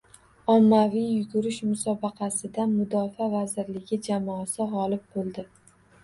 [0.51, 5.45] Ommaviy yugurish musobaqasida Mudofaa vazirligi jamoasi g‘olib bo‘ldi